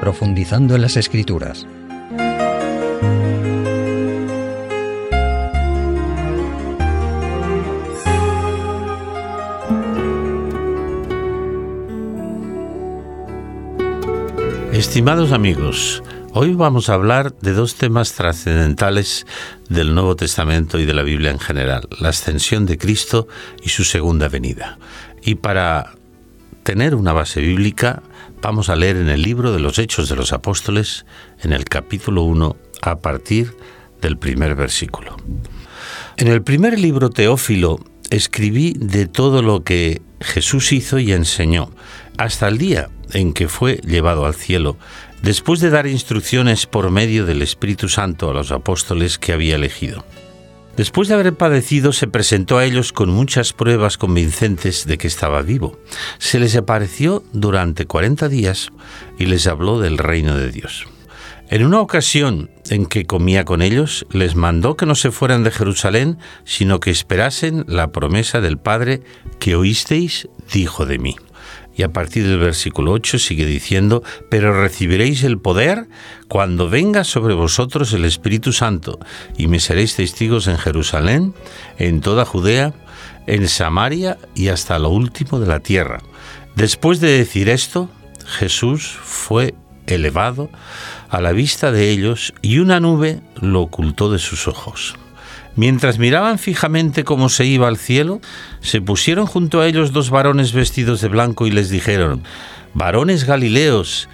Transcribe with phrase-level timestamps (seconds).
[0.00, 1.66] profundizando en las escrituras.
[14.72, 19.26] Estimados amigos, hoy vamos a hablar de dos temas trascendentales
[19.68, 23.28] del Nuevo Testamento y de la Biblia en general, la ascensión de Cristo
[23.62, 24.78] y su segunda venida.
[25.22, 25.92] Y para
[26.62, 28.02] tener una base bíblica,
[28.42, 31.04] vamos a leer en el libro de los Hechos de los Apóstoles,
[31.42, 33.54] en el capítulo 1, a partir
[34.00, 35.16] del primer versículo.
[36.16, 41.70] En el primer libro Teófilo escribí de todo lo que Jesús hizo y enseñó,
[42.18, 44.76] hasta el día en que fue llevado al cielo,
[45.22, 50.04] después de dar instrucciones por medio del Espíritu Santo a los apóstoles que había elegido.
[50.80, 55.42] Después de haber padecido, se presentó a ellos con muchas pruebas convincentes de que estaba
[55.42, 55.78] vivo.
[56.16, 58.70] Se les apareció durante cuarenta días
[59.18, 60.86] y les habló del reino de Dios.
[61.50, 65.50] En una ocasión en que comía con ellos, les mandó que no se fueran de
[65.50, 69.02] Jerusalén, sino que esperasen la promesa del Padre
[69.38, 71.14] que oísteis, dijo de mí.
[71.76, 75.88] Y a partir del versículo 8 sigue diciendo, pero recibiréis el poder
[76.28, 78.98] cuando venga sobre vosotros el Espíritu Santo,
[79.38, 81.34] y me seréis testigos en Jerusalén,
[81.78, 82.74] en toda Judea,
[83.26, 86.02] en Samaria y hasta lo último de la tierra.
[86.56, 87.88] Después de decir esto,
[88.26, 89.54] Jesús fue
[89.86, 90.50] elevado
[91.08, 94.96] a la vista de ellos y una nube lo ocultó de sus ojos.
[95.60, 98.22] Mientras miraban fijamente cómo se iba al cielo,
[98.62, 102.22] se pusieron junto a ellos dos varones vestidos de blanco y les dijeron,
[102.72, 104.08] Varones Galileos,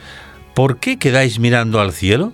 [0.56, 2.32] ¿por qué quedáis mirando al cielo?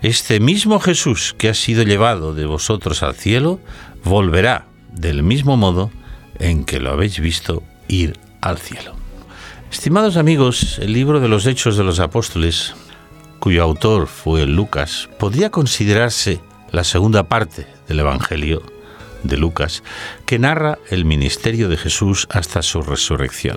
[0.00, 3.60] Este mismo Jesús que ha sido llevado de vosotros al cielo,
[4.02, 5.90] volverá del mismo modo
[6.38, 8.94] en que lo habéis visto ir al cielo.
[9.70, 12.74] Estimados amigos, el libro de los Hechos de los Apóstoles,
[13.40, 16.40] cuyo autor fue Lucas, podría considerarse
[16.74, 18.62] la segunda parte del Evangelio
[19.22, 19.82] de Lucas,
[20.26, 23.56] que narra el ministerio de Jesús hasta su resurrección.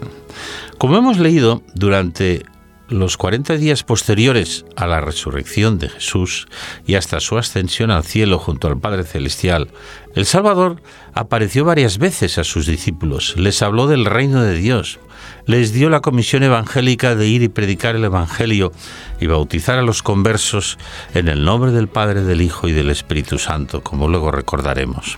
[0.77, 2.45] Como hemos leído, durante
[2.89, 6.47] los 40 días posteriores a la resurrección de Jesús
[6.85, 9.69] y hasta su ascensión al cielo junto al Padre Celestial,
[10.15, 10.81] el Salvador
[11.13, 14.99] apareció varias veces a sus discípulos, les habló del reino de Dios,
[15.45, 18.71] les dio la comisión evangélica de ir y predicar el Evangelio
[19.19, 20.77] y bautizar a los conversos
[21.13, 25.17] en el nombre del Padre, del Hijo y del Espíritu Santo, como luego recordaremos.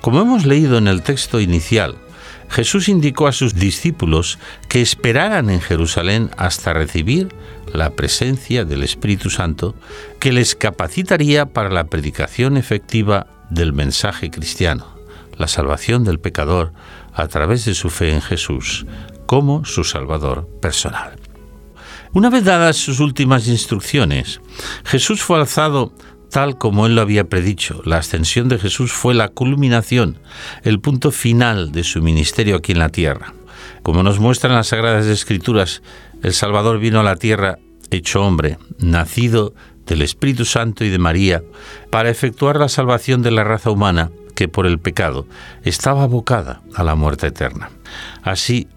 [0.00, 1.96] Como hemos leído en el texto inicial,
[2.50, 4.38] Jesús indicó a sus discípulos
[4.68, 7.28] que esperaran en Jerusalén hasta recibir
[7.72, 9.74] la presencia del Espíritu Santo
[10.18, 14.86] que les capacitaría para la predicación efectiva del mensaje cristiano,
[15.36, 16.72] la salvación del pecador
[17.14, 18.86] a través de su fe en Jesús,
[19.26, 21.18] como su Salvador personal.
[22.12, 24.40] Una vez dadas sus últimas instrucciones,
[24.84, 25.92] Jesús fue alzado
[26.30, 27.82] tal como él lo había predicho.
[27.84, 30.18] La ascensión de Jesús fue la culminación,
[30.62, 33.34] el punto final de su ministerio aquí en la tierra.
[33.82, 35.82] Como nos muestran las Sagradas Escrituras,
[36.22, 37.58] el Salvador vino a la tierra
[37.90, 39.54] hecho hombre, nacido
[39.86, 41.42] del Espíritu Santo y de María,
[41.90, 45.26] para efectuar la salvación de la raza humana que por el pecado
[45.64, 47.70] estaba abocada a la muerte eterna.
[48.22, 48.68] Así,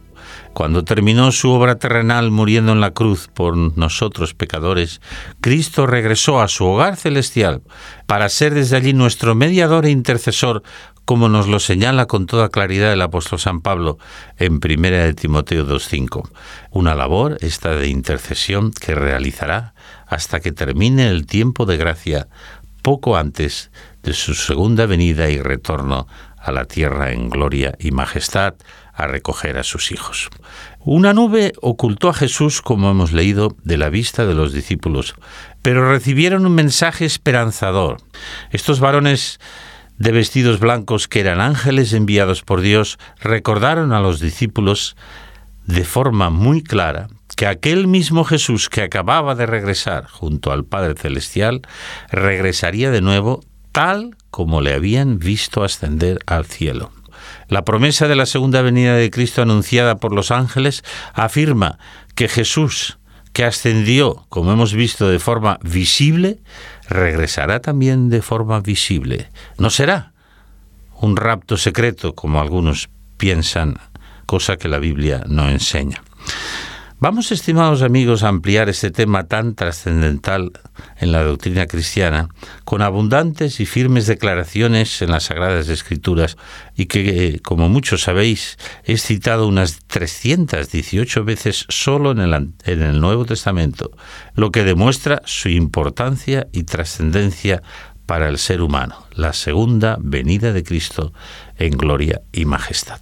[0.53, 5.01] cuando terminó su obra terrenal muriendo en la cruz por nosotros pecadores,
[5.39, 7.61] Cristo regresó a su hogar celestial
[8.05, 10.63] para ser desde allí nuestro mediador e intercesor,
[11.05, 13.97] como nos lo señala con toda claridad el apóstol San Pablo
[14.37, 16.29] en 1 de Timoteo 2.5.
[16.71, 19.73] Una labor esta de intercesión que realizará
[20.07, 22.27] hasta que termine el tiempo de gracia
[22.81, 23.71] poco antes
[24.03, 26.07] de su segunda venida y retorno
[26.37, 28.55] a la tierra en gloria y majestad
[29.01, 30.29] a recoger a sus hijos.
[30.79, 35.15] Una nube ocultó a Jesús, como hemos leído, de la vista de los discípulos,
[35.61, 37.97] pero recibieron un mensaje esperanzador.
[38.51, 39.39] Estos varones
[39.97, 44.95] de vestidos blancos que eran ángeles enviados por Dios recordaron a los discípulos
[45.65, 50.95] de forma muy clara que aquel mismo Jesús que acababa de regresar junto al Padre
[50.95, 51.61] Celestial
[52.11, 53.41] regresaría de nuevo
[53.71, 56.91] tal como le habían visto ascender al cielo.
[57.51, 61.79] La promesa de la segunda venida de Cristo anunciada por los ángeles afirma
[62.15, 62.97] que Jesús,
[63.33, 66.39] que ascendió, como hemos visto, de forma visible,
[66.87, 69.29] regresará también de forma visible.
[69.57, 70.13] No será
[71.01, 73.75] un rapto secreto, como algunos piensan,
[74.25, 76.01] cosa que la Biblia no enseña.
[77.03, 80.51] Vamos, estimados amigos, a ampliar este tema tan trascendental
[80.99, 82.29] en la doctrina cristiana
[82.63, 86.37] con abundantes y firmes declaraciones en las Sagradas Escrituras
[86.75, 92.33] y que, como muchos sabéis, es citado unas 318 veces solo en el,
[92.65, 93.89] en el Nuevo Testamento,
[94.35, 97.63] lo que demuestra su importancia y trascendencia
[98.05, 101.13] para el ser humano, la segunda venida de Cristo
[101.57, 103.01] en gloria y majestad.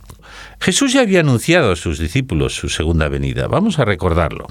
[0.61, 3.47] Jesús ya había anunciado a sus discípulos su segunda venida.
[3.47, 4.47] Vamos a recordarlo.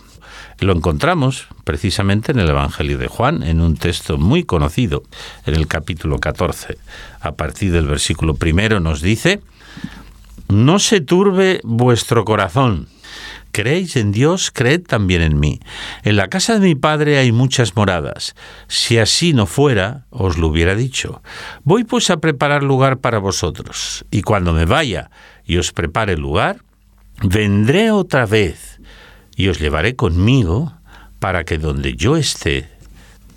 [0.59, 5.03] Lo encontramos precisamente en el Evangelio de Juan, en un texto muy conocido,
[5.45, 6.79] en el capítulo 14.
[7.21, 9.43] A partir del versículo primero nos dice,
[10.49, 12.89] No se turbe vuestro corazón.
[13.53, 15.61] Creéis en Dios, creed también en mí.
[16.05, 18.35] En la casa de mi Padre hay muchas moradas.
[18.69, 21.23] Si así no fuera, os lo hubiera dicho.
[21.65, 25.11] Voy pues a preparar lugar para vosotros, y cuando me vaya
[25.49, 26.63] y os prepare lugar,
[27.23, 28.81] vendré otra vez
[29.35, 30.75] y os llevaré conmigo
[31.19, 32.69] para que donde yo esté,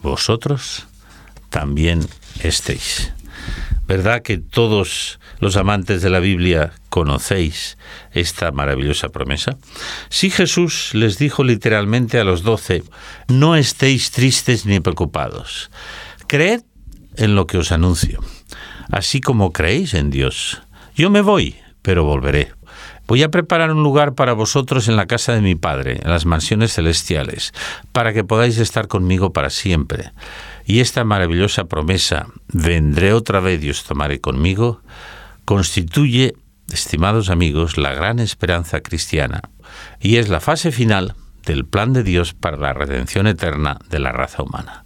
[0.04, 0.88] vosotros
[1.50, 2.06] también
[2.44, 3.14] estéis.
[3.88, 7.78] ¿Verdad que todos los amantes de la Biblia conocéis
[8.12, 9.58] esta maravillosa promesa?
[10.10, 12.84] Si Jesús les dijo literalmente a los doce,
[13.28, 15.72] no estéis tristes ni preocupados,
[16.28, 16.62] creed
[17.16, 18.22] en lo que os anuncio,
[18.92, 20.62] así como creéis en Dios.
[20.96, 22.54] Yo me voy, pero volveré.
[23.08, 26.26] Voy a preparar un lugar para vosotros en la casa de mi Padre, en las
[26.26, 27.54] mansiones celestiales,
[27.92, 30.12] para que podáis estar conmigo para siempre.
[30.66, 34.82] Y esta maravillosa promesa, vendré otra vez y os tomaré conmigo,
[35.46, 36.36] constituye,
[36.72, 39.42] estimados amigos, la gran esperanza cristiana,
[40.00, 44.12] y es la fase final del plan de Dios para la redención eterna de la
[44.12, 44.86] raza humana.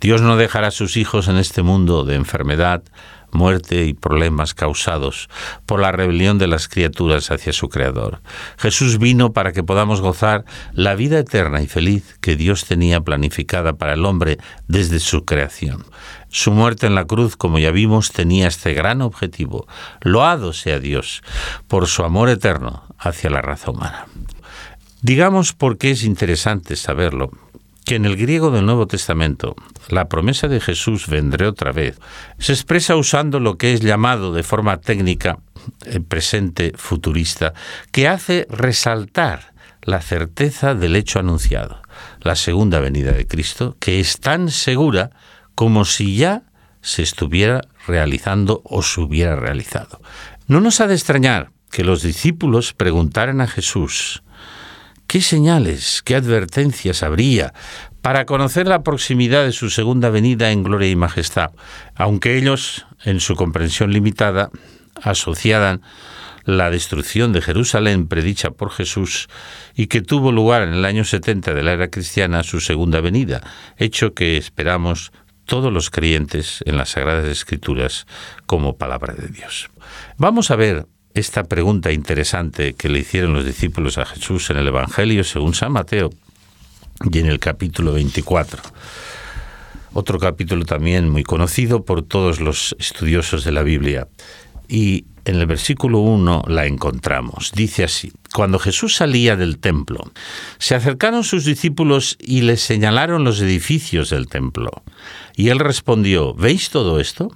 [0.00, 2.82] Dios no dejará a sus hijos en este mundo de enfermedad,
[3.32, 5.28] muerte y problemas causados
[5.66, 8.20] por la rebelión de las criaturas hacia su Creador.
[8.58, 13.74] Jesús vino para que podamos gozar la vida eterna y feliz que Dios tenía planificada
[13.74, 14.38] para el hombre
[14.68, 15.84] desde su creación.
[16.28, 19.66] Su muerte en la cruz, como ya vimos, tenía este gran objetivo.
[20.00, 21.22] Loado sea Dios
[21.68, 24.06] por su amor eterno hacia la raza humana.
[25.02, 27.32] Digamos por qué es interesante saberlo,
[27.84, 29.56] que en el griego del Nuevo Testamento
[29.88, 31.98] la promesa de Jesús vendré otra vez
[32.38, 35.38] se expresa usando lo que es llamado de forma técnica
[35.86, 37.54] el presente futurista,
[37.90, 39.52] que hace resaltar
[39.82, 41.82] la certeza del hecho anunciado,
[42.20, 45.10] la segunda venida de Cristo, que es tan segura
[45.54, 46.42] como si ya
[46.80, 50.00] se estuviera realizando o se hubiera realizado.
[50.46, 54.22] No nos ha de extrañar que los discípulos preguntaran a Jesús,
[55.12, 57.52] ¿Qué señales, qué advertencias habría
[58.00, 61.50] para conocer la proximidad de su segunda venida en gloria y majestad?
[61.94, 64.48] Aunque ellos, en su comprensión limitada,
[65.02, 65.82] asociaban
[66.46, 69.28] la destrucción de Jerusalén predicha por Jesús
[69.74, 73.42] y que tuvo lugar en el año 70 de la era cristiana su segunda venida,
[73.76, 75.12] hecho que esperamos
[75.44, 78.06] todos los creyentes en las Sagradas Escrituras
[78.46, 79.68] como palabra de Dios.
[80.16, 84.68] Vamos a ver esta pregunta interesante que le hicieron los discípulos a Jesús en el
[84.68, 86.10] Evangelio según San Mateo
[87.10, 88.62] y en el capítulo 24.
[89.94, 94.08] Otro capítulo también muy conocido por todos los estudiosos de la Biblia.
[94.68, 97.52] Y en el versículo 1 la encontramos.
[97.54, 100.10] Dice así, cuando Jesús salía del templo,
[100.58, 104.70] se acercaron sus discípulos y le señalaron los edificios del templo.
[105.36, 107.30] Y él respondió, ¿veis todo esto?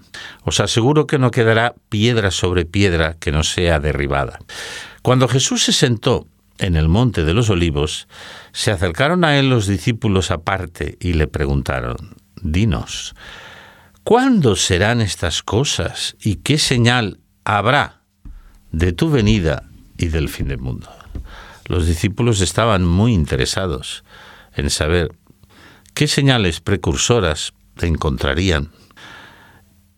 [0.45, 4.39] Os aseguro que no quedará piedra sobre piedra que no sea derribada.
[5.03, 6.27] Cuando Jesús se sentó
[6.59, 8.09] en el monte de los olivos,
[8.53, 13.15] se acercaron a él los discípulos aparte y le preguntaron, Dinos,
[14.03, 18.03] ¿cuándo serán estas cosas y qué señal habrá
[18.73, 19.65] de tu venida
[19.99, 20.89] y del fin del mundo.
[21.67, 24.05] Los discípulos estaban muy interesados
[24.55, 25.15] en saber
[25.95, 28.71] qué señales precursoras encontrarían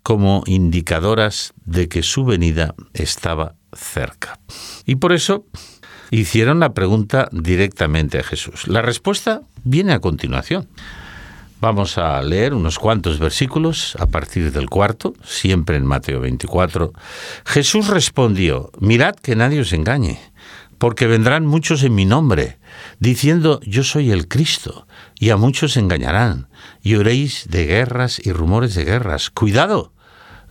[0.02, 4.40] como indicadoras de que su venida estaba cerca.
[4.87, 5.45] Y por eso
[6.11, 8.67] hicieron la pregunta directamente a Jesús.
[8.67, 10.69] La respuesta viene a continuación.
[11.61, 16.93] Vamos a leer unos cuantos versículos a partir del cuarto, siempre en Mateo 24.
[17.45, 20.21] Jesús respondió, mirad que nadie os engañe,
[20.79, 22.59] porque vendrán muchos en mi nombre,
[23.00, 24.87] diciendo yo soy el Cristo,
[25.19, 26.47] y a muchos engañarán,
[26.81, 29.29] y oréis de guerras y rumores de guerras.
[29.29, 29.93] Cuidado,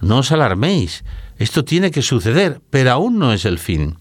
[0.02, 1.06] no os alarméis,
[1.38, 3.96] esto tiene que suceder, pero aún no es el fin,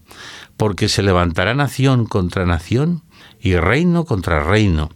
[0.57, 3.03] porque se levantará nación contra nación
[3.39, 4.89] y reino contra reino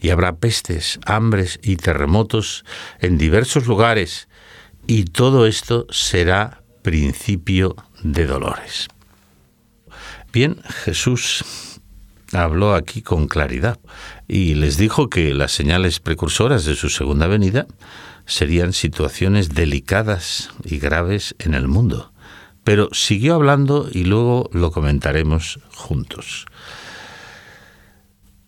[0.00, 2.64] y habrá pestes, hambres y terremotos
[3.00, 4.28] en diversos lugares,
[4.86, 8.88] y todo esto será principio de dolores.
[10.32, 11.44] Bien, Jesús
[12.32, 13.78] habló aquí con claridad
[14.28, 17.66] y les dijo que las señales precursoras de su segunda venida
[18.26, 22.12] serían situaciones delicadas y graves en el mundo.
[22.62, 26.46] Pero siguió hablando y luego lo comentaremos juntos.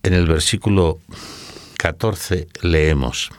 [0.04, 1.00] En el versículo
[1.82, 3.32] 14 leemos,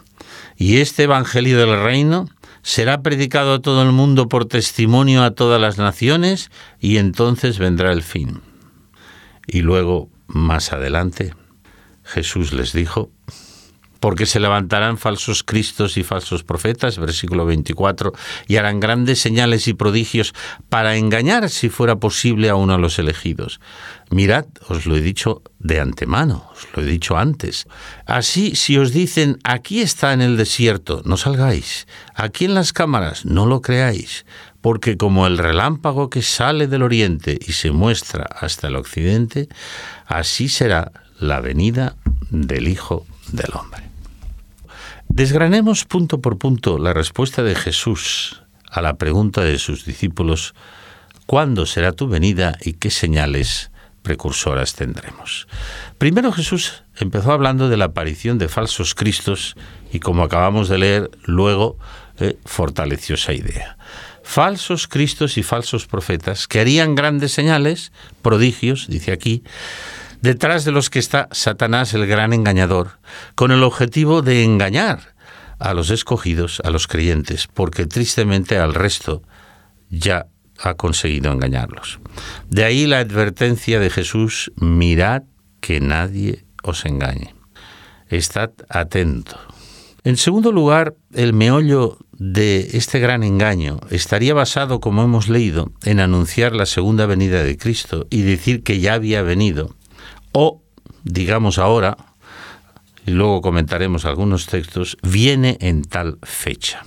[0.57, 2.27] y este Evangelio del Reino
[2.61, 7.93] será predicado a todo el mundo por testimonio a todas las naciones, y entonces vendrá
[7.93, 8.41] el fin.
[9.47, 11.33] Y luego, más adelante,
[12.03, 13.09] Jesús les dijo,
[14.03, 18.11] porque se levantarán falsos cristos y falsos profetas, versículo 24,
[18.49, 20.33] y harán grandes señales y prodigios
[20.67, 23.61] para engañar, si fuera posible, a uno de los elegidos.
[24.09, 27.65] Mirad, os lo he dicho de antemano, os lo he dicho antes.
[28.05, 33.23] Así, si os dicen, aquí está en el desierto, no salgáis, aquí en las cámaras,
[33.23, 34.25] no lo creáis,
[34.59, 39.47] porque como el relámpago que sale del oriente y se muestra hasta el occidente,
[40.05, 40.91] así será
[41.21, 41.95] la venida
[42.31, 43.92] del Hijo del Hombre.
[45.15, 50.55] Desgranemos punto por punto la respuesta de Jesús a la pregunta de sus discípulos,
[51.27, 53.69] ¿cuándo será tu venida y qué señales
[54.01, 55.47] precursoras tendremos?
[55.99, 59.55] Primero Jesús empezó hablando de la aparición de falsos cristos
[59.91, 61.77] y como acabamos de leer, luego
[62.17, 63.77] eh, fortaleció esa idea.
[64.23, 67.91] Falsos cristos y falsos profetas que harían grandes señales,
[68.23, 69.43] prodigios, dice aquí,
[70.23, 72.97] detrás de los que está Satanás el gran engañador,
[73.35, 75.13] con el objetivo de engañar
[75.59, 79.21] a los escogidos, a los creyentes, porque tristemente al resto
[79.89, 80.27] ya
[80.59, 81.99] ha conseguido engañarlos.
[82.49, 85.23] De ahí la advertencia de Jesús, mirad
[85.59, 87.35] que nadie os engañe.
[88.07, 89.37] Estad atento.
[90.05, 95.99] En segundo lugar, el meollo de este gran engaño estaría basado, como hemos leído, en
[95.99, 99.75] anunciar la segunda venida de Cristo y decir que ya había venido
[100.33, 100.61] o,
[101.03, 101.97] digamos ahora,
[103.05, 106.83] y luego comentaremos algunos textos, viene en tal fecha.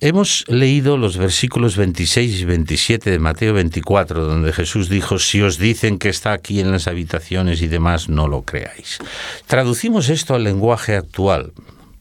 [0.00, 5.56] Hemos leído los versículos 26 y 27 de Mateo 24, donde Jesús dijo, si os
[5.56, 8.98] dicen que está aquí en las habitaciones y demás, no lo creáis.
[9.46, 11.54] Traducimos esto al lenguaje actual.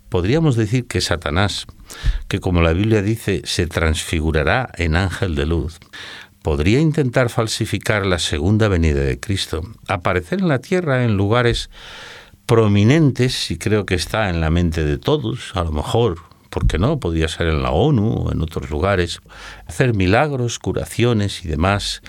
[0.10, 1.68] Podríamos decir que Satanás,
[2.28, 5.80] que como la Biblia dice, se transfigurará en ángel de luz,
[6.46, 11.72] podría intentar falsificar la segunda venida de Cristo, aparecer en la tierra en lugares
[12.46, 16.20] prominentes, y creo que está en la mente de todos, a lo mejor,
[16.52, 17.00] porque no?
[17.00, 19.22] Podría ser en la ONU o en otros lugares,
[19.66, 22.04] hacer milagros, curaciones y demás,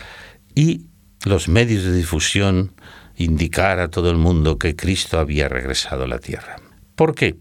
[0.54, 0.84] y
[1.24, 2.72] los medios de difusión
[3.16, 6.56] indicar a todo el mundo que Cristo había regresado a la tierra.
[6.94, 7.36] ¿Por qué?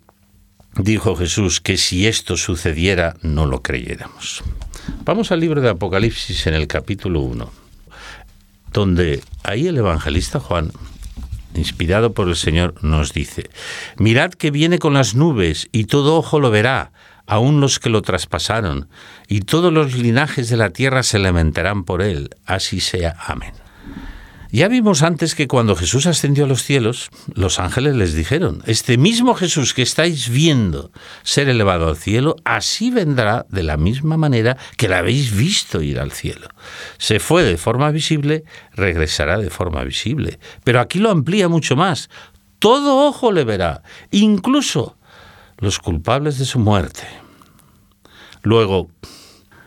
[0.77, 4.45] Dijo Jesús que si esto sucediera no lo creyéramos.
[5.03, 7.51] Vamos al libro de Apocalipsis en el capítulo 1,
[8.71, 10.71] donde ahí el evangelista Juan,
[11.55, 13.49] inspirado por el Señor, nos dice,
[13.97, 16.91] mirad que viene con las nubes y todo ojo lo verá,
[17.27, 18.87] aun los que lo traspasaron,
[19.27, 23.15] y todos los linajes de la tierra se lamentarán por él, así sea.
[23.25, 23.53] Amén.
[24.55, 28.97] Ya vimos antes que cuando Jesús ascendió a los cielos, los ángeles les dijeron, este
[28.97, 30.91] mismo Jesús que estáis viendo
[31.23, 35.99] ser elevado al cielo, así vendrá de la misma manera que la habéis visto ir
[35.99, 36.47] al cielo.
[36.97, 40.39] Se fue de forma visible, regresará de forma visible.
[40.63, 42.09] Pero aquí lo amplía mucho más.
[42.57, 44.97] Todo ojo le verá, incluso
[45.57, 47.03] los culpables de su muerte.
[48.41, 48.89] Luego,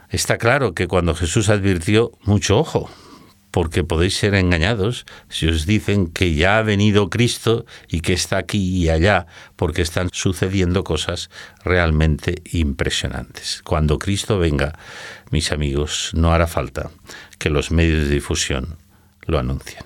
[0.08, 2.88] está claro que cuando Jesús advirtió, mucho ojo,
[3.50, 8.38] porque podéis ser engañados si os dicen que ya ha venido Cristo y que está
[8.38, 9.26] aquí y allá,
[9.56, 11.30] porque están sucediendo cosas
[11.64, 13.62] realmente impresionantes.
[13.64, 14.78] Cuando Cristo venga,
[15.30, 16.90] mis amigos, no hará falta
[17.38, 18.76] que los medios de difusión
[19.26, 19.84] lo anuncien.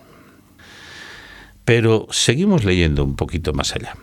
[1.64, 3.94] Pero seguimos leyendo un poquito más allá.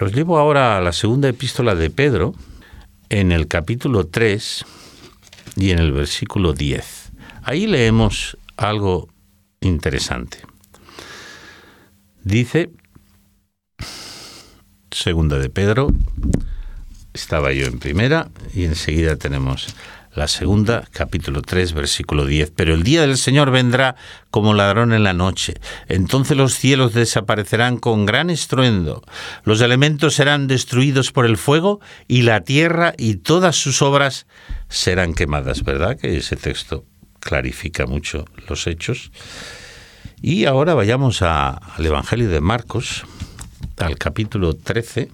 [0.00, 2.34] Os llevo ahora a la segunda epístola de Pedro,
[3.08, 4.64] en el capítulo 3
[5.56, 7.10] y en el versículo 10.
[7.42, 9.08] Ahí leemos algo
[9.60, 10.38] interesante.
[12.22, 12.70] Dice,
[14.90, 15.90] segunda de Pedro,
[17.14, 19.74] estaba yo en primera y enseguida tenemos
[20.12, 22.52] la segunda, capítulo 3, versículo 10.
[22.54, 23.96] Pero el día del Señor vendrá
[24.30, 25.54] como ladrón en la noche.
[25.88, 29.02] Entonces los cielos desaparecerán con gran estruendo,
[29.44, 34.26] los elementos serán destruidos por el fuego y la tierra y todas sus obras
[34.68, 35.64] serán quemadas.
[35.64, 36.84] ¿Verdad que ese texto
[37.20, 39.12] clarifica mucho los hechos.
[40.20, 43.04] Y ahora vayamos al Evangelio de Marcos,
[43.78, 45.10] al capítulo 13,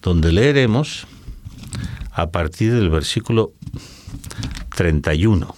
[0.00, 1.06] donde leeremos
[2.12, 3.52] a partir del versículo
[4.74, 5.54] 31.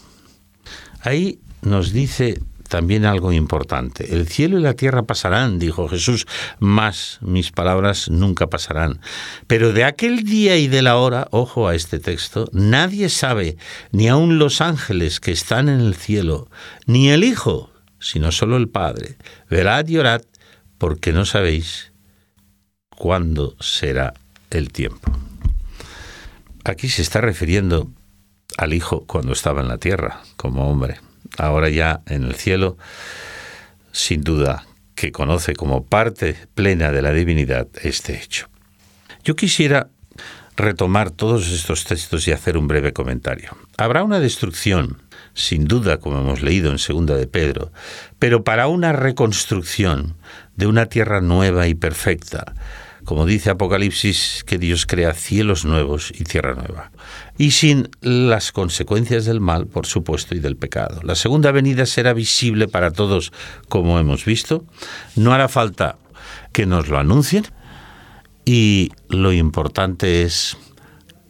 [1.02, 4.14] Ahí nos dice también algo importante.
[4.14, 6.26] El cielo y la tierra pasarán, dijo Jesús,
[6.58, 9.00] mas mis palabras nunca pasarán.
[9.46, 13.56] Pero de aquel día y de la hora, ojo a este texto, nadie sabe,
[13.90, 16.48] ni aun los ángeles que están en el cielo,
[16.86, 19.16] ni el Hijo, sino solo el Padre.
[19.50, 20.22] Velad y orad,
[20.76, 21.92] porque no sabéis
[22.90, 24.14] cuándo será
[24.50, 25.10] el tiempo.
[26.64, 27.90] Aquí se está refiriendo
[28.58, 31.00] al Hijo cuando estaba en la tierra, como hombre.
[31.36, 32.76] Ahora ya en el cielo,
[33.92, 38.48] sin duda, que conoce como parte plena de la divinidad este hecho.
[39.22, 39.88] Yo quisiera
[40.56, 43.56] retomar todos estos textos y hacer un breve comentario.
[43.76, 45.00] Habrá una destrucción,
[45.34, 47.72] sin duda, como hemos leído en Segunda de Pedro,
[48.18, 50.16] pero para una reconstrucción
[50.56, 52.54] de una tierra nueva y perfecta,
[53.08, 56.90] como dice Apocalipsis, que Dios crea cielos nuevos y tierra nueva.
[57.38, 61.00] Y sin las consecuencias del mal, por supuesto, y del pecado.
[61.02, 63.32] La segunda venida será visible para todos,
[63.70, 64.66] como hemos visto.
[65.16, 65.96] No hará falta
[66.52, 67.46] que nos lo anuncien.
[68.44, 70.58] Y lo importante es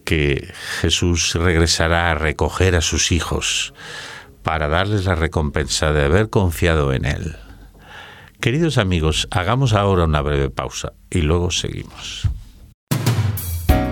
[0.03, 3.73] que Jesús regresará a recoger a sus hijos
[4.43, 7.37] para darles la recompensa de haber confiado en Él.
[8.39, 12.23] Queridos amigos, hagamos ahora una breve pausa y luego seguimos.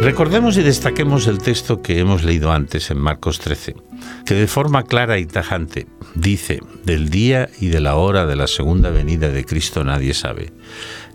[0.00, 3.76] Recordemos y destaquemos el texto que hemos leído antes en Marcos 13,
[4.24, 8.46] que de forma clara y tajante dice, del día y de la hora de la
[8.46, 10.54] segunda venida de Cristo nadie sabe,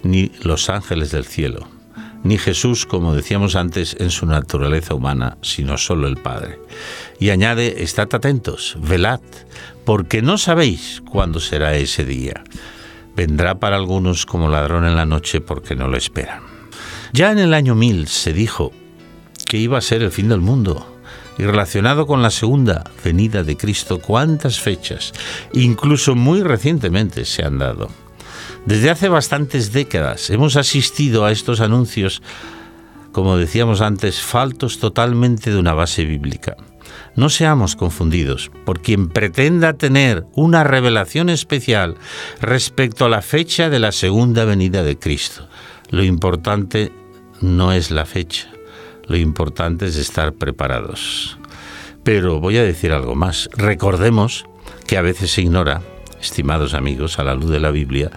[0.03, 1.67] ni los ángeles del cielo,
[2.23, 6.59] ni Jesús, como decíamos antes, en su naturaleza humana, sino solo el Padre.
[7.19, 9.21] Y añade, estad atentos, velad,
[9.83, 12.43] porque no sabéis cuándo será ese día.
[13.15, 16.54] Vendrá para algunos como ladrón en la noche porque no lo esperan.
[17.15, 18.73] Ya en el año 1000 se dijo
[19.45, 20.85] que iba a ser el fin del mundo.
[21.37, 25.13] Y relacionado con la segunda venida de Cristo, ¿cuántas fechas,
[25.53, 27.87] incluso muy recientemente, se han dado?
[28.65, 32.21] Desde hace bastantes décadas hemos asistido a estos anuncios,
[33.13, 36.57] como decíamos antes, faltos totalmente de una base bíblica.
[37.15, 41.95] No seamos confundidos por quien pretenda tener una revelación especial
[42.41, 45.47] respecto a la fecha de la segunda venida de Cristo.
[45.91, 46.91] Lo importante
[47.41, 48.49] no es la fecha,
[49.07, 51.37] lo importante es estar preparados.
[52.03, 53.49] Pero voy a decir algo más.
[53.57, 54.45] Recordemos
[54.87, 55.81] que a veces se ignora,
[56.21, 58.11] estimados amigos, a la luz de la Biblia,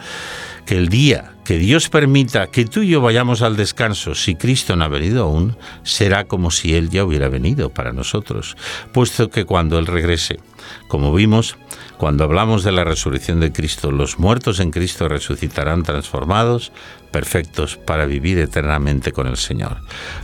[0.66, 4.76] que el día que Dios permita que tú y yo vayamos al descanso, si Cristo
[4.76, 8.54] no ha venido aún, será como si Él ya hubiera venido para nosotros,
[8.92, 10.40] puesto que cuando Él regrese,
[10.88, 11.56] como vimos,
[11.98, 16.72] cuando hablamos de la resurrección de Cristo, los muertos en Cristo resucitarán transformados,
[17.10, 19.78] perfectos, para vivir eternamente con el Señor.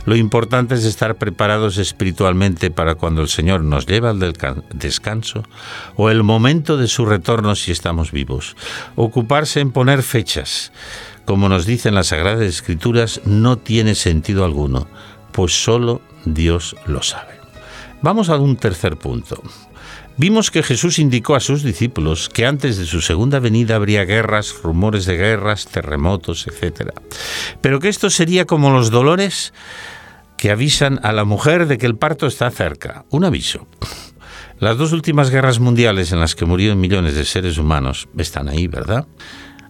[0.05, 4.33] Lo importante es estar preparados espiritualmente para cuando el Señor nos lleva al
[4.73, 5.43] descanso
[5.97, 8.55] o el momento de su retorno si estamos vivos.
[8.95, 10.71] Ocuparse en poner fechas,
[11.25, 14.87] como nos dicen las Sagradas Escrituras, no tiene sentido alguno,
[15.33, 17.35] pues solo Dios lo sabe.
[18.01, 19.41] Vamos a un tercer punto.
[20.17, 24.55] Vimos que Jesús indicó a sus discípulos que antes de su segunda venida habría guerras,
[24.63, 26.91] rumores de guerras, terremotos, etc.
[27.59, 29.53] Pero que esto sería como los dolores
[30.37, 33.03] que avisan a la mujer de que el parto está cerca.
[33.09, 33.67] Un aviso.
[34.59, 38.67] Las dos últimas guerras mundiales en las que murieron millones de seres humanos están ahí,
[38.67, 39.05] ¿verdad?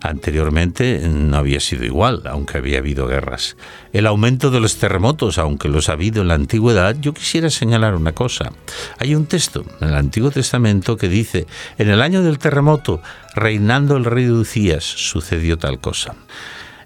[0.09, 3.57] Anteriormente no había sido igual, aunque había habido guerras.
[3.91, 7.95] El aumento de los terremotos, aunque los ha habido en la antigüedad, yo quisiera señalar
[7.95, 8.51] una cosa.
[8.99, 13.01] Hay un texto en el Antiguo Testamento que dice, en el año del terremoto,
[13.33, 16.15] reinando el rey de Ucías, sucedió tal cosa.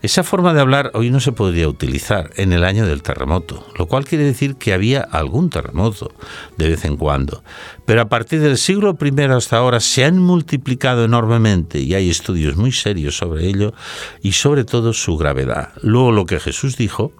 [0.01, 3.87] Esa forma de hablar hoy no se podría utilizar en el año del terremoto, lo
[3.87, 6.13] cual quiere decir que había algún terremoto
[6.57, 7.43] de vez en cuando.
[7.85, 12.55] Pero a partir del siglo I hasta ahora se han multiplicado enormemente y hay estudios
[12.55, 13.73] muy serios sobre ello
[14.21, 15.73] y sobre todo su gravedad.
[15.81, 17.11] Luego lo que Jesús dijo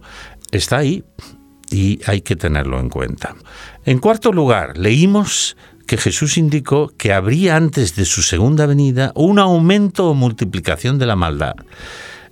[0.52, 1.04] está ahí
[1.70, 3.36] y hay que tenerlo en cuenta.
[3.84, 9.38] En cuarto lugar, leímos que Jesús indicó que habría antes de su segunda venida un
[9.38, 11.56] aumento o multiplicación de la maldad.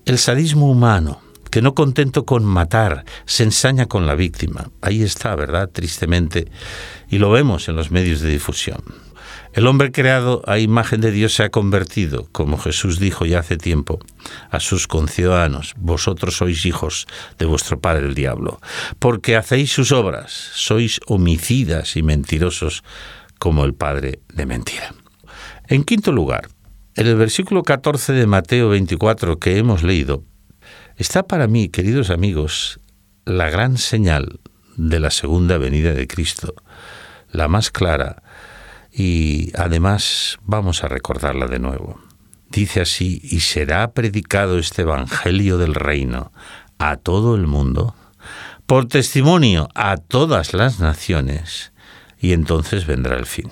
[0.07, 1.19] El sadismo humano,
[1.51, 4.69] que no contento con matar, se ensaña con la víctima.
[4.81, 5.69] Ahí está, ¿verdad?
[5.69, 6.49] Tristemente.
[7.09, 8.81] Y lo vemos en los medios de difusión.
[9.51, 13.57] El hombre creado a imagen de Dios se ha convertido, como Jesús dijo ya hace
[13.57, 13.99] tiempo,
[14.49, 17.05] a sus conciudadanos, vosotros sois hijos
[17.37, 18.61] de vuestro padre el diablo,
[18.99, 22.85] porque hacéis sus obras, sois homicidas y mentirosos
[23.39, 24.93] como el padre de mentira.
[25.67, 26.47] En quinto lugar,
[26.97, 30.23] en el versículo 14 de Mateo 24 que hemos leído,
[30.97, 32.79] está para mí, queridos amigos,
[33.23, 34.39] la gran señal
[34.77, 36.55] de la segunda venida de Cristo,
[37.31, 38.23] la más clara,
[38.91, 42.01] y además vamos a recordarla de nuevo.
[42.49, 46.31] Dice así, y será predicado este Evangelio del reino
[46.79, 47.93] a todo el mundo,
[48.65, 51.73] por testimonio a todas las naciones,
[52.19, 53.51] y entonces vendrá el fin.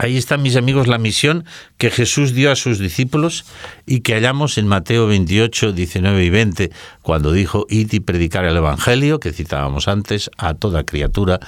[0.00, 1.44] Ahí está, mis amigos, la misión
[1.76, 3.44] que Jesús dio a sus discípulos
[3.84, 6.70] y que hallamos en Mateo 28, 19 y 20,
[7.02, 11.40] cuando dijo, id y predicar el Evangelio, que citábamos antes, a toda criatura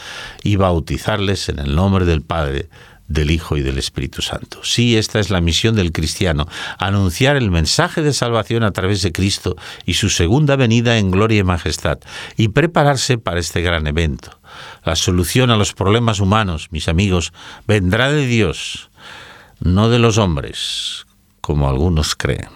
[0.42, 2.68] y bautizarles en el nombre del Padre,
[3.06, 4.64] del Hijo y del Espíritu Santo.
[4.64, 9.12] Sí, esta es la misión del cristiano, anunciar el mensaje de salvación a través de
[9.12, 11.98] Cristo y su segunda venida en gloria y majestad,
[12.36, 14.39] y prepararse para este gran evento.
[14.84, 17.32] La solución a los problemas humanos, mis amigos,
[17.66, 18.90] vendrá de Dios,
[19.60, 21.06] no de los hombres,
[21.40, 22.48] como algunos creen.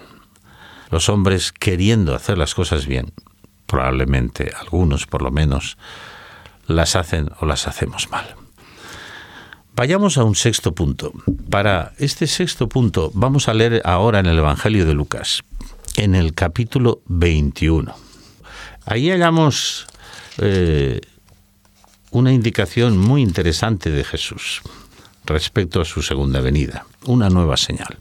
[0.89, 3.13] Los hombres queriendo hacer las cosas bien,
[3.65, 5.77] probablemente algunos por lo menos,
[6.67, 8.35] las hacen o las hacemos mal.
[9.75, 11.11] Vayamos a un sexto punto.
[11.49, 15.43] Para este sexto punto vamos a leer ahora en el Evangelio de Lucas,
[15.97, 17.93] en el capítulo 21.
[18.85, 19.85] Ahí hallamos
[20.37, 21.01] eh,
[22.15, 24.61] una indicación muy interesante de Jesús
[25.25, 27.97] respecto a su segunda venida, una nueva señal.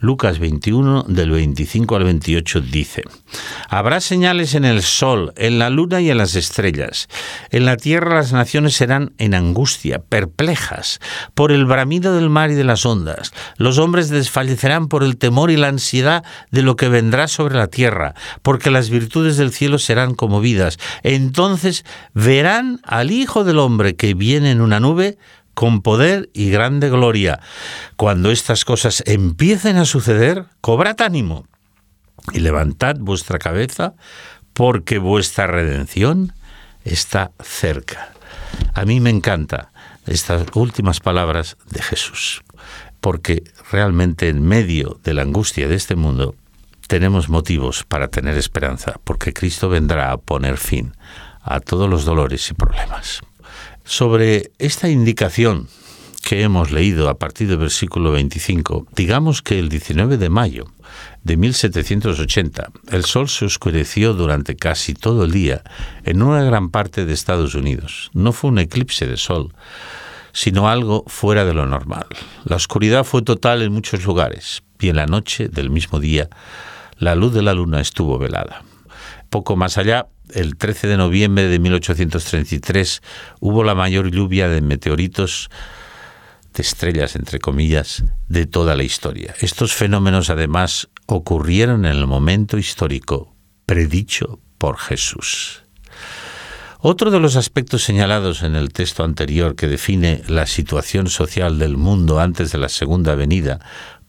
[0.00, 3.04] Lucas 21 del 25 al 28 dice,
[3.68, 7.06] Habrá señales en el sol, en la luna y en las estrellas.
[7.50, 11.00] En la tierra las naciones serán en angustia, perplejas,
[11.34, 13.32] por el bramido del mar y de las ondas.
[13.58, 17.66] Los hombres desfallecerán por el temor y la ansiedad de lo que vendrá sobre la
[17.66, 20.78] tierra, porque las virtudes del cielo serán conmovidas.
[21.02, 21.84] Entonces
[22.14, 25.18] verán al Hijo del Hombre que viene en una nube
[25.60, 27.38] con poder y grande gloria.
[27.96, 31.44] Cuando estas cosas empiecen a suceder, cobrad ánimo
[32.32, 33.92] y levantad vuestra cabeza,
[34.54, 36.32] porque vuestra redención
[36.82, 38.14] está cerca.
[38.72, 39.70] A mí me encanta
[40.06, 42.40] estas últimas palabras de Jesús,
[43.02, 46.36] porque realmente en medio de la angustia de este mundo
[46.86, 50.94] tenemos motivos para tener esperanza, porque Cristo vendrá a poner fin
[51.42, 53.20] a todos los dolores y problemas.
[53.84, 55.68] Sobre esta indicación
[56.22, 60.66] que hemos leído a partir del versículo 25, digamos que el 19 de mayo
[61.24, 65.62] de 1780 el sol se oscureció durante casi todo el día
[66.04, 68.10] en una gran parte de Estados Unidos.
[68.12, 69.54] No fue un eclipse de sol,
[70.32, 72.06] sino algo fuera de lo normal.
[72.44, 76.28] La oscuridad fue total en muchos lugares y en la noche del mismo día
[76.98, 78.62] la luz de la luna estuvo velada.
[79.30, 83.02] Poco más allá, el 13 de noviembre de 1833
[83.40, 85.50] hubo la mayor lluvia de meteoritos
[86.54, 89.34] de estrellas, entre comillas, de toda la historia.
[89.40, 93.34] Estos fenómenos además ocurrieron en el momento histórico
[93.66, 95.62] predicho por Jesús.
[96.82, 101.76] Otro de los aspectos señalados en el texto anterior que define la situación social del
[101.76, 103.60] mundo antes de la segunda venida,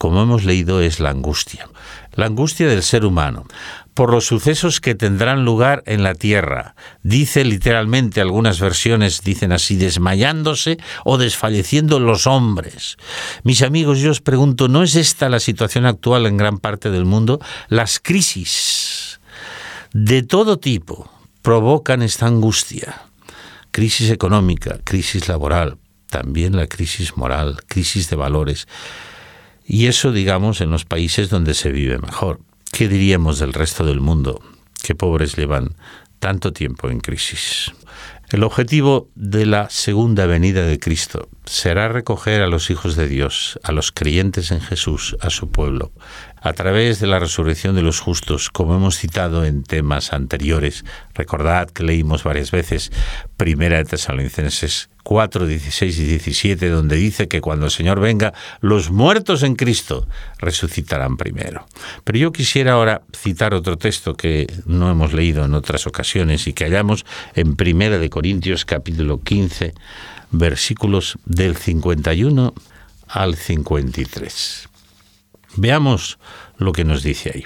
[0.02, 1.70] como hemos leído, es la angustia.
[2.14, 3.46] La angustia del ser humano
[3.94, 6.74] por los sucesos que tendrán lugar en la tierra.
[7.04, 12.98] Dice literalmente, algunas versiones dicen así, desmayándose o desfalleciendo los hombres.
[13.44, 17.06] Mis amigos, yo os pregunto, ¿no es esta la situación actual en gran parte del
[17.06, 17.40] mundo?
[17.68, 19.20] Las crisis
[19.94, 21.12] de todo tipo
[21.44, 23.04] provocan esta angustia.
[23.70, 25.78] Crisis económica, crisis laboral,
[26.10, 28.68] también la crisis moral, crisis de valores.
[29.65, 32.39] Y eso, digamos, en los países donde se vive mejor.
[32.71, 34.41] ¿Qué diríamos del resto del mundo?
[34.82, 35.76] ¿Qué pobres llevan
[36.19, 37.71] tanto tiempo en crisis?
[38.32, 43.60] El objetivo de la segunda venida de Cristo será recoger a los hijos de Dios,
[43.62, 45.91] a los creyentes en Jesús, a su pueblo,
[46.41, 50.84] a través de la resurrección de los justos, como hemos citado en temas anteriores.
[51.13, 52.91] Recordad que leímos varias veces
[53.38, 58.91] Primera de Tesalonicenses 4, 16 y 17, donde dice que cuando el Señor venga, los
[58.91, 60.08] muertos en Cristo
[60.39, 61.65] resucitarán primero.
[62.04, 66.54] Pero yo quisiera ahora citar otro texto que no hemos leído en otras ocasiones y
[66.54, 69.73] que hallamos en Primera de Corintios capítulo 15,
[70.32, 72.54] versículos del 51
[73.08, 74.71] al 53.
[75.56, 76.18] Veamos
[76.58, 77.44] lo que nos dice ahí.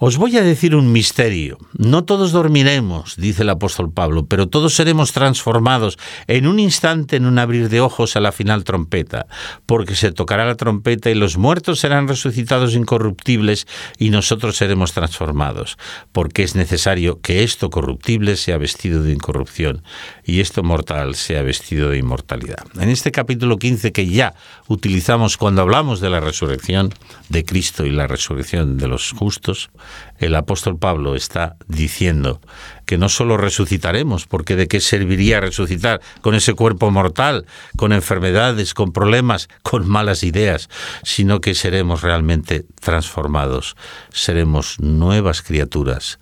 [0.00, 1.58] Os voy a decir un misterio.
[1.76, 7.26] No todos dormiremos, dice el apóstol Pablo, pero todos seremos transformados en un instante, en
[7.26, 9.26] un abrir de ojos a la final trompeta,
[9.66, 13.66] porque se tocará la trompeta y los muertos serán resucitados incorruptibles
[13.98, 15.78] y nosotros seremos transformados,
[16.12, 19.82] porque es necesario que esto corruptible sea vestido de incorrupción
[20.28, 22.66] y esto mortal sea vestido de inmortalidad.
[22.78, 24.34] En este capítulo 15 que ya
[24.66, 26.92] utilizamos cuando hablamos de la resurrección
[27.30, 29.70] de Cristo y la resurrección de los justos,
[30.18, 32.42] el apóstol Pablo está diciendo
[32.84, 37.46] que no solo resucitaremos, porque de qué serviría resucitar con ese cuerpo mortal,
[37.78, 40.68] con enfermedades, con problemas, con malas ideas,
[41.04, 43.76] sino que seremos realmente transformados,
[44.12, 46.18] seremos nuevas criaturas,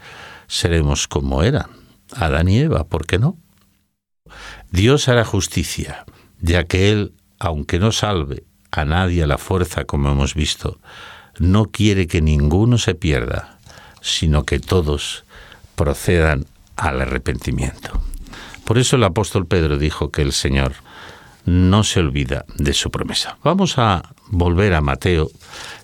[0.46, 1.66] seremos como eran
[2.12, 3.36] Adán y Eva, ¿por qué no?
[4.70, 6.04] Dios hará justicia,
[6.40, 10.78] ya que Él, aunque no salve a nadie a la fuerza, como hemos visto,
[11.38, 13.58] no quiere que ninguno se pierda,
[14.00, 15.24] sino que todos
[15.74, 18.00] procedan al arrepentimiento.
[18.64, 20.74] Por eso el apóstol Pedro dijo que el Señor
[21.44, 23.38] no se olvida de su promesa.
[23.44, 25.30] Vamos a volver a Mateo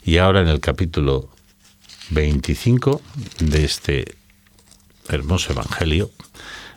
[0.04, 1.28] y ahora en el capítulo
[2.10, 3.00] 25
[3.38, 4.16] de este
[5.08, 6.10] hermoso Evangelio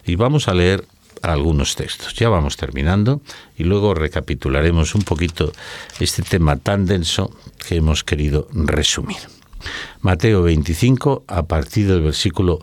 [0.06, 0.88] y vamos a leer
[1.34, 2.14] algunos textos.
[2.14, 3.22] Ya vamos terminando
[3.58, 5.52] y luego recapitularemos un poquito
[6.00, 7.32] este tema tan denso
[7.68, 9.18] que hemos querido resumir.
[10.02, 12.60] Mateo 25, a partir del versículo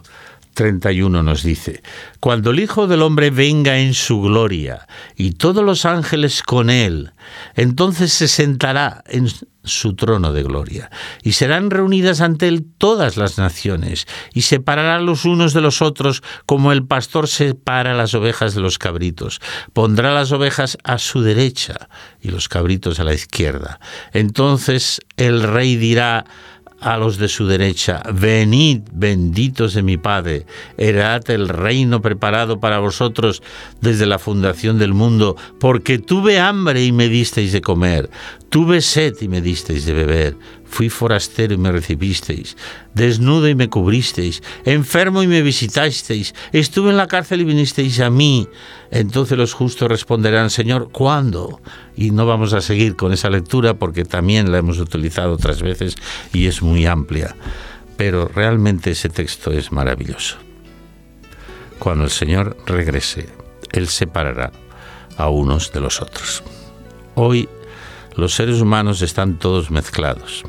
[0.55, 1.83] 31 nos dice,
[2.20, 7.12] Cuando el Hijo del Hombre venga en su gloria y todos los ángeles con él,
[7.55, 9.29] entonces se sentará en
[9.64, 10.90] su trono de gloria,
[11.22, 16.22] y serán reunidas ante él todas las naciones, y separará los unos de los otros
[16.46, 19.40] como el pastor separa las ovejas de los cabritos.
[19.72, 21.88] Pondrá las ovejas a su derecha
[22.20, 23.81] y los cabritos a la izquierda.
[24.12, 26.25] Entonces el rey dirá
[26.83, 32.81] a los de su derecha, venid benditos de mi Padre, heredad el reino preparado para
[32.81, 33.42] vosotros
[33.81, 38.11] desde la fundación del mundo, porque tuve hambre y me disteis de comer,
[38.49, 40.37] tuve sed y me disteis de beber,
[40.73, 42.57] fui forastero y me recibisteis,
[42.95, 48.09] desnudo y me cubristeis, enfermo y me visitasteis, estuve en la cárcel y vinisteis a
[48.09, 48.49] mí.
[48.91, 51.61] Entonces los justos responderán, Señor, ¿cuándo?
[51.95, 55.95] Y no vamos a seguir con esa lectura porque también la hemos utilizado otras veces
[56.33, 57.37] y es muy amplia.
[57.99, 60.39] Pero realmente ese texto es maravilloso.
[61.79, 63.29] Cuando el Señor regrese,
[63.73, 64.53] Él separará
[65.19, 66.43] a unos de los otros.
[67.15, 67.47] Hoy
[68.17, 70.45] los seres humanos están todos mezclados.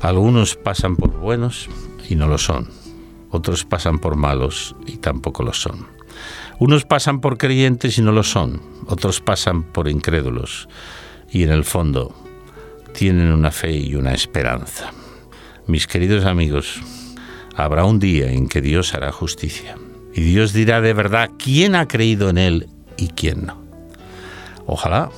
[0.00, 1.68] Algunos pasan por buenos
[2.08, 2.68] y no lo son.
[3.30, 5.86] Otros pasan por malos y tampoco lo son.
[6.58, 8.62] Unos pasan por creyentes y no lo son.
[8.86, 10.68] Otros pasan por incrédulos
[11.30, 12.14] y en el fondo
[12.94, 14.92] tienen una fe y una esperanza.
[15.66, 16.80] Mis queridos amigos,
[17.54, 19.76] habrá un día en que Dios hará justicia
[20.14, 23.62] y Dios dirá de verdad quién ha creído en Él y quién no.
[24.66, 25.10] Ojalá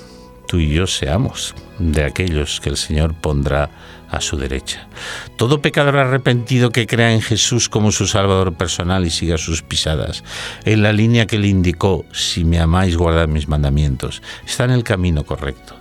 [0.49, 3.71] tú y yo seamos de aquellos que el Señor pondrá
[4.11, 4.89] a su derecha.
[5.37, 10.25] Todo pecador arrepentido que crea en Jesús como su Salvador personal y siga sus pisadas,
[10.65, 14.85] en la línea que le indicó, si me amáis, guardad mis mandamientos, está en el
[14.85, 15.77] camino correcto.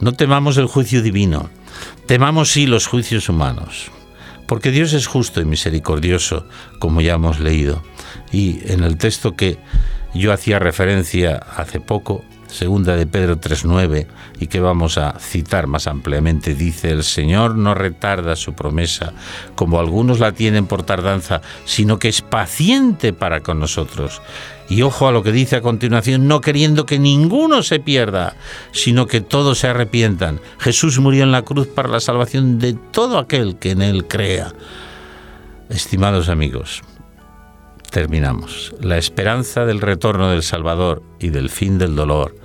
[0.00, 1.50] No temamos el juicio divino,
[2.06, 3.90] temamos sí los juicios humanos,
[4.46, 6.46] porque Dios es justo y misericordioso,
[6.78, 7.82] como ya hemos leído.
[8.32, 9.58] Y en el texto que
[10.14, 14.06] yo hacía referencia hace poco, segunda de Pedro 3.9,
[14.40, 19.12] y que vamos a citar más ampliamente, dice, el Señor no retarda su promesa,
[19.54, 24.20] como algunos la tienen por tardanza, sino que es paciente para con nosotros.
[24.68, 28.34] Y ojo a lo que dice a continuación, no queriendo que ninguno se pierda,
[28.72, 30.40] sino que todos se arrepientan.
[30.58, 34.52] Jesús murió en la cruz para la salvación de todo aquel que en él crea.
[35.68, 36.82] Estimados amigos,
[37.90, 38.74] terminamos.
[38.80, 42.36] La esperanza del retorno del Salvador y del fin del dolor,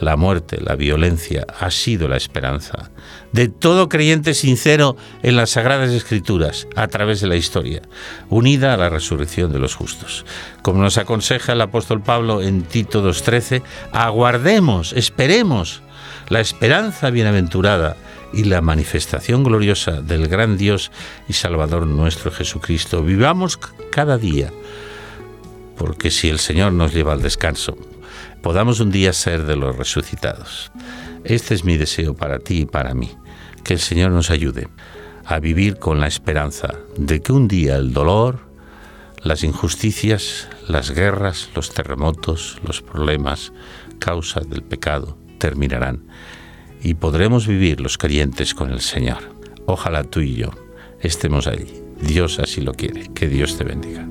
[0.00, 2.90] la muerte, la violencia, ha sido la esperanza
[3.32, 7.82] de todo creyente sincero en las Sagradas Escrituras a través de la historia,
[8.28, 10.24] unida a la resurrección de los justos.
[10.62, 15.82] Como nos aconseja el apóstol Pablo en Tito 2.13, aguardemos, esperemos
[16.28, 17.96] la esperanza bienaventurada
[18.34, 20.90] y la manifestación gloriosa del gran Dios
[21.28, 23.02] y Salvador nuestro Jesucristo.
[23.02, 23.56] Vivamos
[23.90, 24.50] cada día
[25.76, 27.76] porque si el Señor nos lleva al descanso,
[28.42, 30.70] podamos un día ser de los resucitados.
[31.24, 33.12] Este es mi deseo para ti y para mí,
[33.62, 34.68] que el Señor nos ayude
[35.24, 38.40] a vivir con la esperanza de que un día el dolor,
[39.22, 43.52] las injusticias, las guerras, los terremotos, los problemas,
[43.98, 46.04] causa del pecado, terminarán
[46.84, 49.34] y podremos vivir los creyentes con el Señor.
[49.66, 50.50] Ojalá tú y yo
[51.00, 51.82] estemos allí.
[52.00, 53.08] Dios así lo quiere.
[53.14, 54.06] Que Dios te bendiga.